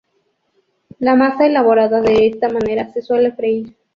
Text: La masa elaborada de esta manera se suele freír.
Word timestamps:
La 0.97 1.13
masa 1.13 1.45
elaborada 1.45 2.01
de 2.01 2.25
esta 2.25 2.49
manera 2.49 2.91
se 2.91 3.03
suele 3.03 3.33
freír. 3.33 3.77